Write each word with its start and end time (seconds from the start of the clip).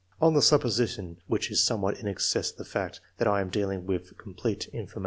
On 0.19 0.33
the 0.33 0.41
supposition, 0.41 1.17
which 1.27 1.51
is 1.51 1.63
somewhat 1.63 1.99
in 1.99 2.07
excess 2.07 2.49
of 2.49 2.57
the 2.57 2.65
fact, 2.65 3.01
that 3.19 3.27
I 3.27 3.39
am 3.39 3.49
dealing 3.51 3.85
with 3.85 4.17
complete 4.17 4.67
informa 4.73 4.97
I. 4.97 4.99